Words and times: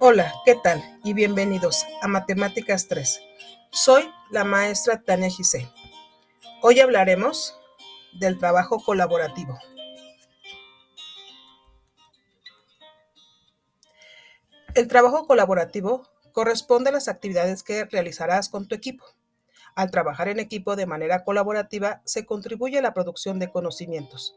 Hola, 0.00 0.32
¿qué 0.44 0.54
tal? 0.54 0.80
Y 1.02 1.12
bienvenidos 1.12 1.84
a 2.02 2.06
Matemáticas 2.06 2.86
3. 2.86 3.20
Soy 3.72 4.08
la 4.30 4.44
maestra 4.44 5.02
Tania 5.02 5.28
Gise. 5.28 5.68
Hoy 6.62 6.78
hablaremos 6.78 7.58
del 8.20 8.38
trabajo 8.38 8.78
colaborativo. 8.78 9.58
El 14.76 14.86
trabajo 14.86 15.26
colaborativo 15.26 16.06
corresponde 16.30 16.90
a 16.90 16.92
las 16.92 17.08
actividades 17.08 17.64
que 17.64 17.84
realizarás 17.84 18.48
con 18.48 18.68
tu 18.68 18.76
equipo. 18.76 19.04
Al 19.74 19.90
trabajar 19.90 20.28
en 20.28 20.38
equipo 20.38 20.76
de 20.76 20.86
manera 20.86 21.24
colaborativa 21.24 22.02
se 22.04 22.24
contribuye 22.24 22.78
a 22.78 22.82
la 22.82 22.94
producción 22.94 23.40
de 23.40 23.50
conocimientos, 23.50 24.36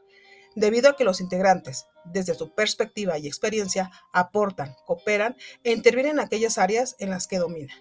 debido 0.55 0.89
a 0.89 0.95
que 0.95 1.03
los 1.03 1.21
integrantes, 1.21 1.87
desde 2.05 2.33
su 2.35 2.53
perspectiva 2.53 3.17
y 3.17 3.27
experiencia, 3.27 3.91
aportan, 4.11 4.75
cooperan 4.85 5.35
e 5.63 5.71
intervienen 5.71 6.13
en 6.13 6.19
aquellas 6.19 6.57
áreas 6.57 6.95
en 6.99 7.09
las 7.09 7.27
que 7.27 7.37
dominan. 7.37 7.77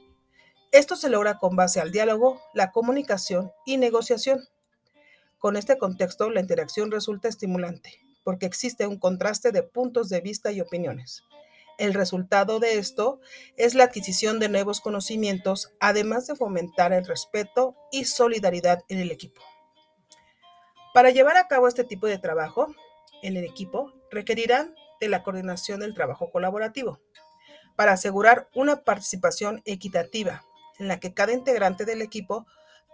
Esto 0.72 0.94
se 0.94 1.10
logra 1.10 1.38
con 1.38 1.56
base 1.56 1.80
al 1.80 1.90
diálogo, 1.90 2.40
la 2.54 2.70
comunicación 2.70 3.50
y 3.66 3.76
negociación. 3.76 4.48
Con 5.38 5.56
este 5.56 5.78
contexto, 5.78 6.30
la 6.30 6.40
interacción 6.40 6.90
resulta 6.90 7.28
estimulante, 7.28 7.98
porque 8.24 8.46
existe 8.46 8.86
un 8.86 8.98
contraste 8.98 9.50
de 9.50 9.62
puntos 9.62 10.08
de 10.08 10.20
vista 10.20 10.52
y 10.52 10.60
opiniones. 10.60 11.24
El 11.78 11.94
resultado 11.94 12.60
de 12.60 12.78
esto 12.78 13.20
es 13.56 13.74
la 13.74 13.84
adquisición 13.84 14.38
de 14.38 14.50
nuevos 14.50 14.80
conocimientos, 14.80 15.72
además 15.80 16.26
de 16.26 16.36
fomentar 16.36 16.92
el 16.92 17.06
respeto 17.06 17.74
y 17.90 18.04
solidaridad 18.04 18.84
en 18.88 18.98
el 18.98 19.10
equipo. 19.10 19.40
Para 20.92 21.10
llevar 21.10 21.36
a 21.36 21.46
cabo 21.46 21.68
este 21.68 21.84
tipo 21.84 22.08
de 22.08 22.18
trabajo 22.18 22.74
en 23.22 23.36
el 23.36 23.44
equipo, 23.44 23.92
requerirán 24.10 24.74
de 25.00 25.08
la 25.08 25.22
coordinación 25.22 25.80
del 25.80 25.94
trabajo 25.94 26.30
colaborativo 26.30 27.00
para 27.76 27.92
asegurar 27.92 28.48
una 28.54 28.82
participación 28.82 29.62
equitativa 29.64 30.44
en 30.78 30.88
la 30.88 30.98
que 30.98 31.14
cada 31.14 31.32
integrante 31.32 31.84
del 31.84 32.02
equipo 32.02 32.46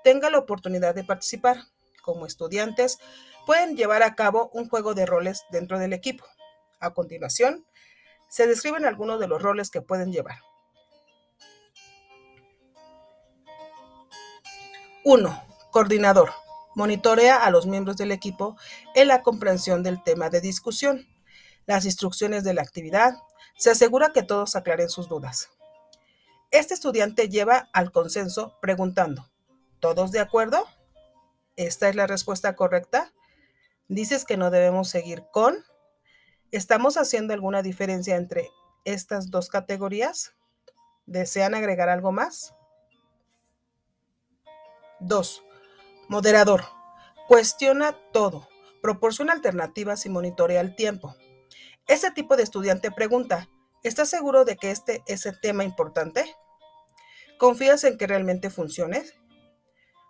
tenga 0.05 0.31
la 0.31 0.39
oportunidad 0.39 0.95
de 0.95 1.05
participar. 1.05 1.57
Como 2.03 2.27
estudiantes, 2.27 2.99
pueden 3.47 3.77
llevar 3.77 4.03
a 4.03 4.15
cabo 4.15 4.51
un 4.53 4.69
juego 4.69 4.95
de 4.95 5.07
roles 5.07 5.45
dentro 5.51 5.79
del 5.79 5.93
equipo. 5.93 6.25
A 6.79 6.93
continuación, 6.93 7.65
se 8.29 8.47
describen 8.47 8.85
algunos 8.85 9.19
de 9.19 9.27
los 9.27 9.43
roles 9.43 9.71
que 9.71 9.81
pueden 9.81 10.13
llevar. 10.13 10.39
1. 15.03 15.43
Coordinador 15.71 16.46
monitorea 16.77 17.43
a 17.43 17.51
los 17.51 17.67
miembros 17.67 17.97
del 17.97 18.13
equipo 18.13 18.57
en 18.95 19.09
la 19.09 19.23
comprensión 19.23 19.83
del 19.83 20.03
tema 20.03 20.29
de 20.29 20.43
discusión, 20.43 21.09
las 21.65 21.87
instrucciones 21.87 22.45
de 22.45 22.53
la 22.53 22.61
actividad, 22.61 23.17
se 23.57 23.71
asegura 23.71 24.13
que 24.13 24.23
todos 24.23 24.55
aclaren 24.57 24.91
sus 24.91 25.09
dudas. 25.09 25.49
Este 26.51 26.75
estudiante 26.75 27.31
lleva 27.31 27.71
al 27.73 27.91
consenso 27.91 28.59
preguntando, 28.61 29.29
¿todos 29.81 30.13
de 30.13 30.21
acuerdo? 30.21 30.67
¿Esta 31.57 31.89
es 31.89 31.97
la 31.97 32.07
respuesta 32.07 32.55
correcta? 32.55 33.11
¿Dices 33.89 34.27
que 34.27 34.37
no 34.37 34.51
debemos 34.51 34.91
seguir 34.91 35.25
con? 35.33 35.57
¿Estamos 36.51 36.99
haciendo 36.99 37.33
alguna 37.33 37.63
diferencia 37.63 38.17
entre 38.17 38.51
estas 38.85 39.31
dos 39.31 39.49
categorías? 39.49 40.35
¿Desean 41.07 41.55
agregar 41.55 41.89
algo 41.89 42.13
más? 42.13 42.55
2. 45.01 45.46
Moderador. 46.09 46.65
Cuestiona 47.27 47.93
todo. 48.13 48.49
Proporciona 48.81 49.33
alternativas 49.33 50.07
y 50.07 50.09
monitorea 50.09 50.61
el 50.61 50.77
tiempo. 50.77 51.17
Este 51.89 52.13
tipo 52.13 52.37
de 52.37 52.45
estudiante 52.45 52.93
pregunta, 52.93 53.49
¿estás 53.83 54.09
seguro 54.09 54.45
de 54.45 54.57
que 54.57 54.71
este 54.71 55.03
es 55.07 55.27
el 55.27 55.41
tema 55.41 55.65
importante? 55.65 56.37
¿Confías 57.39 57.83
en 57.83 57.99
que 57.99 58.07
realmente 58.07 58.51
funcione? 58.51 59.05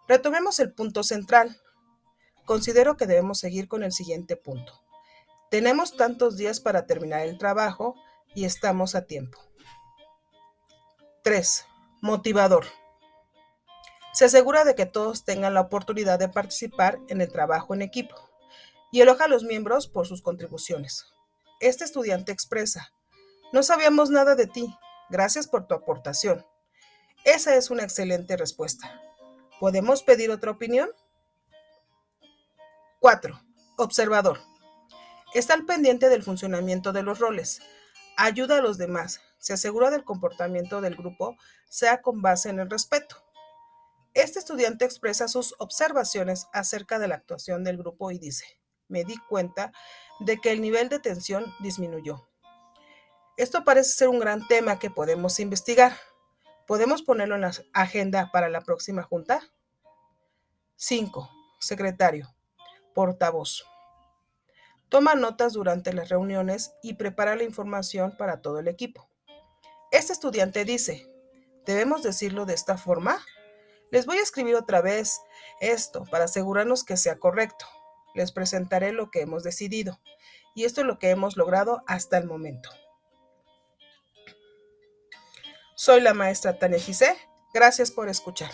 Retomemos 0.07 0.61
el 0.61 0.75
punto 0.75 1.03
central. 1.03 1.57
Considero 2.45 2.99
que 2.99 3.07
debemos 3.07 3.39
seguir 3.39 3.67
con 3.67 3.83
el 3.83 3.93
siguiente 3.93 4.37
punto. 4.37 4.85
Tenemos 5.51 5.97
tantos 5.97 6.37
días 6.37 6.61
para 6.61 6.87
terminar 6.87 7.23
el 7.23 7.39
trabajo 7.39 7.95
y 8.35 8.45
estamos 8.45 8.95
a 8.95 9.07
tiempo. 9.07 9.39
3. 11.23 11.65
Motivador 12.03 12.67
se 14.17 14.25
asegura 14.25 14.65
de 14.65 14.75
que 14.75 14.87
todos 14.87 15.25
tengan 15.25 15.53
la 15.53 15.61
oportunidad 15.61 16.19
de 16.19 16.31
participar 16.31 16.99
en 17.09 17.21
el 17.21 17.31
trabajo 17.31 17.75
en 17.75 17.83
equipo 17.83 18.17
y 18.91 19.03
eloja 19.03 19.25
a 19.25 19.29
los 19.29 19.45
miembros 19.45 19.89
por 19.89 20.07
sus 20.07 20.23
contribuciones. 20.23 21.05
Este 21.61 21.85
estudiante 21.85 22.33
expresa, 22.33 22.95
no 23.53 23.63
sabíamos 23.63 24.09
nada 24.09 24.35
de 24.35 24.47
ti, 24.47 24.75
gracias 25.11 25.47
por 25.47 25.67
tu 25.67 25.75
aportación. 25.75 26.47
Esa 27.25 27.57
es 27.57 27.69
una 27.71 27.83
excelente 27.83 28.39
respuesta. 28.39 29.03
¿Podemos 29.61 30.03
pedir 30.03 30.31
otra 30.31 30.53
opinión? 30.53 30.89
4. 33.01 33.39
Observador. 33.77 34.41
Está 35.35 35.53
al 35.53 35.67
pendiente 35.67 36.09
del 36.09 36.23
funcionamiento 36.23 36.95
de 36.95 37.03
los 37.03 37.19
roles. 37.19 37.61
Ayuda 38.17 38.57
a 38.57 38.63
los 38.63 38.79
demás. 38.79 39.21
Se 39.37 39.53
asegura 39.53 39.91
del 39.91 40.05
comportamiento 40.05 40.81
del 40.81 40.97
grupo, 40.97 41.37
sea 41.69 42.01
con 42.01 42.23
base 42.23 42.49
en 42.49 42.61
el 42.61 42.71
respeto. 42.71 43.26
Este 44.17 44.39
estudiante 44.39 44.87
expresa 44.87 45.29
sus 45.29 45.55
observaciones 45.59 46.47
acerca 46.55 46.99
de 46.99 47.07
la 47.07 47.17
actuación 47.17 47.65
del 47.65 47.77
grupo 47.77 48.11
y 48.11 48.19
dice, 48.19 48.47
me 48.89 49.05
di 49.05 49.19
cuenta 49.29 49.73
de 50.21 50.39
que 50.39 50.53
el 50.53 50.63
nivel 50.63 50.89
de 50.89 50.99
tensión 50.99 51.45
disminuyó. 51.61 52.27
Esto 53.37 53.63
parece 53.63 53.91
ser 53.91 54.09
un 54.09 54.19
gran 54.19 54.49
tema 54.49 54.79
que 54.79 54.89
podemos 54.89 55.39
investigar. 55.39 55.99
¿Podemos 56.67 57.03
ponerlo 57.03 57.35
en 57.35 57.43
la 57.43 57.53
agenda 57.75 58.31
para 58.33 58.49
la 58.49 58.63
próxima 58.63 59.03
junta? 59.03 59.43
5. 60.77 61.29
Secretario. 61.61 62.35
Portavoz. 62.95 63.67
Toma 64.89 65.15
notas 65.15 65.53
durante 65.53 65.93
las 65.93 66.09
reuniones 66.09 66.73
y 66.83 66.95
prepara 66.95 67.37
la 67.37 67.45
información 67.45 68.17
para 68.17 68.41
todo 68.41 68.61
el 68.61 68.69
equipo. 68.69 69.11
Este 69.93 70.15
estudiante 70.15 70.65
dice, 70.65 71.07
¿debemos 71.67 72.03
decirlo 72.03 72.47
de 72.47 72.55
esta 72.55 72.79
forma? 72.79 73.23
Les 73.91 74.07
voy 74.07 74.19
a 74.19 74.23
escribir 74.23 74.57
otra 74.57 74.81
vez 74.81 75.21
esto 75.61 76.05
para 76.11 76.25
asegurarnos 76.25 76.85
que 76.85 76.97
sea 76.97 77.19
correcto. 77.19 77.67
Les 78.15 78.33
presentaré 78.33 78.93
lo 78.93 79.11
que 79.11 79.21
hemos 79.21 79.43
decidido. 79.43 80.01
Y 80.55 80.65
esto 80.65 80.81
es 80.81 80.87
lo 80.87 80.99
que 80.99 81.11
hemos 81.11 81.37
logrado 81.37 81.83
hasta 81.87 82.19
el 82.19 82.27
momento. 82.27 82.71
Soy 85.75 86.01
la 86.01 86.15
maestra 86.15 86.59
Tania 86.59 86.79
Gise. 86.79 87.17
Gracias 87.53 87.91
por 87.91 88.09
escuchar. 88.09 88.51